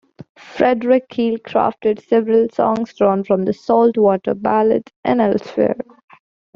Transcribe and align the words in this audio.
Frederick 0.35 1.09
Keel 1.09 1.37
crafted 1.37 2.01
several 2.03 2.47
songs 2.49 2.91
drawn 2.95 3.23
from 3.23 3.43
the 3.45 3.53
"Salt-Water 3.53 4.33
Ballads" 4.33 4.91
and 5.03 5.21
elsewhere. 5.21 5.77